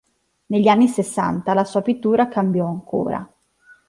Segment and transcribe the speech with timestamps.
[0.47, 3.31] Negli anni Sessanta la sua pittura cambiò ancora.